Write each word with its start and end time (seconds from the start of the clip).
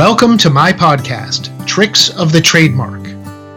Welcome 0.00 0.38
to 0.38 0.48
my 0.48 0.72
podcast, 0.72 1.50
Tricks 1.66 2.08
of 2.18 2.32
the 2.32 2.40
Trademark. 2.40 3.02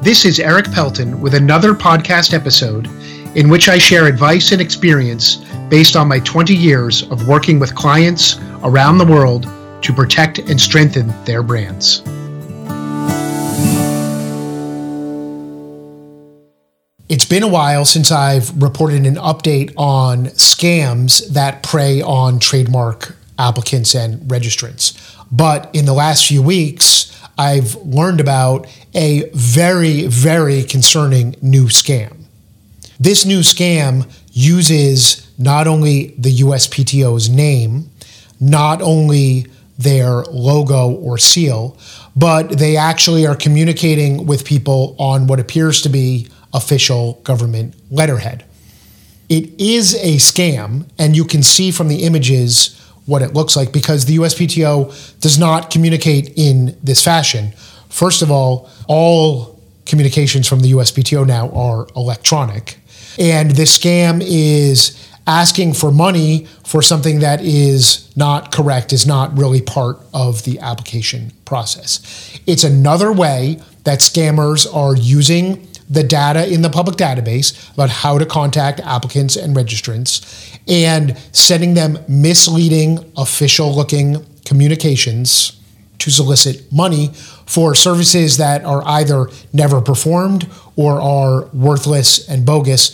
This 0.00 0.24
is 0.24 0.38
Eric 0.38 0.70
Pelton 0.70 1.20
with 1.20 1.34
another 1.34 1.74
podcast 1.74 2.32
episode 2.32 2.86
in 3.36 3.48
which 3.48 3.68
I 3.68 3.76
share 3.76 4.06
advice 4.06 4.52
and 4.52 4.60
experience 4.62 5.38
based 5.68 5.96
on 5.96 6.06
my 6.06 6.20
20 6.20 6.54
years 6.54 7.02
of 7.10 7.26
working 7.26 7.58
with 7.58 7.74
clients 7.74 8.38
around 8.62 8.98
the 8.98 9.04
world 9.04 9.48
to 9.82 9.92
protect 9.92 10.38
and 10.38 10.60
strengthen 10.60 11.08
their 11.24 11.42
brands. 11.42 12.02
It's 17.08 17.24
been 17.24 17.42
a 17.42 17.48
while 17.48 17.84
since 17.84 18.12
I've 18.12 18.62
reported 18.62 19.06
an 19.06 19.16
update 19.16 19.72
on 19.76 20.26
scams 20.26 21.30
that 21.30 21.64
prey 21.64 22.00
on 22.00 22.38
trademark 22.38 23.16
applicants 23.40 23.94
and 23.94 24.20
registrants. 24.22 25.16
But 25.30 25.70
in 25.74 25.84
the 25.84 25.92
last 25.92 26.26
few 26.26 26.42
weeks, 26.42 27.14
I've 27.36 27.76
learned 27.76 28.20
about 28.20 28.66
a 28.94 29.30
very, 29.34 30.06
very 30.06 30.62
concerning 30.64 31.36
new 31.40 31.66
scam. 31.66 32.24
This 32.98 33.24
new 33.24 33.40
scam 33.40 34.10
uses 34.32 35.30
not 35.38 35.68
only 35.68 36.14
the 36.18 36.38
USPTO's 36.38 37.28
name, 37.28 37.90
not 38.40 38.82
only 38.82 39.46
their 39.78 40.24
logo 40.24 40.90
or 40.90 41.18
seal, 41.18 41.78
but 42.16 42.58
they 42.58 42.76
actually 42.76 43.26
are 43.26 43.36
communicating 43.36 44.26
with 44.26 44.44
people 44.44 44.96
on 44.98 45.28
what 45.28 45.38
appears 45.38 45.80
to 45.82 45.88
be 45.88 46.28
official 46.52 47.20
government 47.22 47.74
letterhead. 47.90 48.44
It 49.28 49.60
is 49.60 49.94
a 49.94 50.16
scam, 50.16 50.88
and 50.98 51.16
you 51.16 51.24
can 51.24 51.42
see 51.42 51.70
from 51.70 51.88
the 51.88 52.02
images 52.02 52.74
what 53.08 53.22
it 53.22 53.32
looks 53.32 53.56
like 53.56 53.72
because 53.72 54.04
the 54.04 54.18
USPTO 54.18 55.20
does 55.20 55.38
not 55.38 55.70
communicate 55.70 56.34
in 56.36 56.76
this 56.82 57.02
fashion. 57.02 57.52
First 57.88 58.20
of 58.20 58.30
all, 58.30 58.70
all 58.86 59.58
communications 59.86 60.46
from 60.46 60.60
the 60.60 60.72
USPTO 60.72 61.26
now 61.26 61.48
are 61.50 61.86
electronic. 61.96 62.78
And 63.18 63.52
this 63.52 63.76
scam 63.76 64.22
is 64.22 65.08
asking 65.26 65.72
for 65.72 65.90
money 65.90 66.46
for 66.66 66.82
something 66.82 67.20
that 67.20 67.40
is 67.42 68.14
not 68.14 68.52
correct, 68.52 68.92
is 68.92 69.06
not 69.06 69.36
really 69.36 69.62
part 69.62 69.98
of 70.12 70.44
the 70.44 70.58
application 70.60 71.32
process. 71.46 72.40
It's 72.46 72.64
another 72.64 73.10
way 73.10 73.60
that 73.84 74.00
scammers 74.00 74.72
are 74.74 74.94
using 74.94 75.66
the 75.90 76.02
data 76.02 76.52
in 76.52 76.62
the 76.62 76.70
public 76.70 76.96
database 76.96 77.72
about 77.74 77.88
how 77.90 78.18
to 78.18 78.26
contact 78.26 78.80
applicants 78.80 79.36
and 79.36 79.56
registrants 79.56 80.58
and 80.68 81.16
sending 81.32 81.74
them 81.74 81.98
misleading, 82.08 83.10
official 83.16 83.74
looking 83.74 84.24
communications 84.44 85.58
to 85.98 86.10
solicit 86.10 86.70
money 86.72 87.08
for 87.46 87.74
services 87.74 88.36
that 88.36 88.64
are 88.64 88.82
either 88.86 89.28
never 89.52 89.80
performed 89.80 90.48
or 90.76 91.00
are 91.00 91.46
worthless 91.46 92.28
and 92.28 92.44
bogus. 92.46 92.92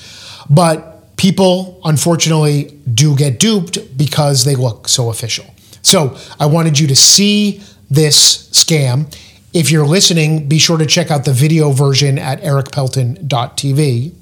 But 0.48 1.16
people, 1.16 1.80
unfortunately, 1.84 2.78
do 2.92 3.16
get 3.16 3.38
duped 3.38 3.96
because 3.96 4.44
they 4.44 4.54
look 4.56 4.88
so 4.88 5.10
official. 5.10 5.46
So 5.82 6.16
I 6.40 6.46
wanted 6.46 6.78
you 6.78 6.86
to 6.88 6.96
see 6.96 7.62
this 7.90 8.48
scam. 8.50 9.14
If 9.54 9.70
you're 9.70 9.86
listening, 9.86 10.48
be 10.48 10.58
sure 10.58 10.76
to 10.78 10.84
check 10.84 11.12
out 11.12 11.24
the 11.24 11.32
video 11.32 11.70
version 11.70 12.18
at 12.18 12.42
ericpelton.tv. 12.42 14.12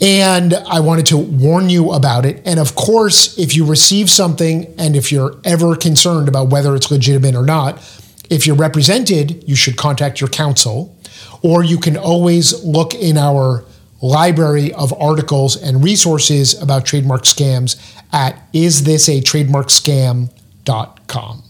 And 0.00 0.54
I 0.54 0.80
wanted 0.80 1.04
to 1.06 1.16
warn 1.18 1.68
you 1.68 1.92
about 1.92 2.24
it. 2.24 2.40
And 2.46 2.58
of 2.58 2.74
course, 2.74 3.38
if 3.38 3.54
you 3.54 3.66
receive 3.66 4.08
something 4.08 4.74
and 4.78 4.96
if 4.96 5.12
you're 5.12 5.36
ever 5.44 5.76
concerned 5.76 6.28
about 6.28 6.48
whether 6.48 6.74
it's 6.74 6.90
legitimate 6.90 7.34
or 7.34 7.44
not, 7.44 7.76
if 8.30 8.46
you're 8.46 8.56
represented, 8.56 9.46
you 9.46 9.54
should 9.54 9.76
contact 9.76 10.18
your 10.18 10.30
counsel. 10.30 10.96
Or 11.42 11.62
you 11.62 11.78
can 11.78 11.98
always 11.98 12.64
look 12.64 12.94
in 12.94 13.18
our 13.18 13.66
library 14.00 14.72
of 14.72 14.98
articles 14.98 15.62
and 15.62 15.84
resources 15.84 16.58
about 16.62 16.86
trademark 16.86 17.24
scams 17.24 17.76
at 18.12 18.50
isthisatrademarkscam.com. 18.54 21.49